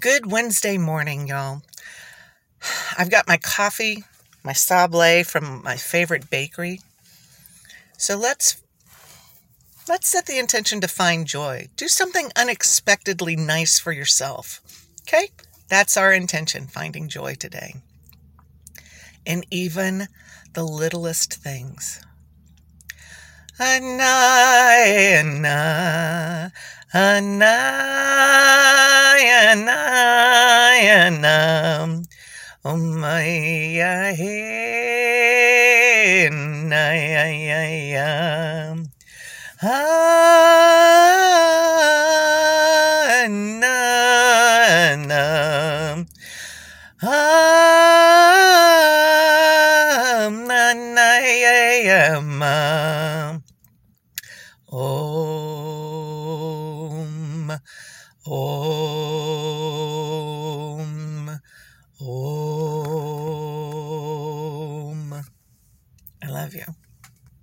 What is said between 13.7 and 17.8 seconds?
for yourself. Okay? That's our intention, finding joy today.